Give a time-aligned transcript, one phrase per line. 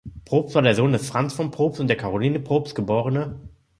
[0.25, 2.89] Probst war der Sohn des Franz von Probst und der Karoline Probst geb.